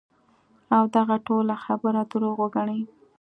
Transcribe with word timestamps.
او 0.75 0.83
دغه 0.95 1.15
ټوله 1.27 1.55
خبره 1.65 2.01
دروغ 2.11 2.35
وګڼی- 2.41 2.81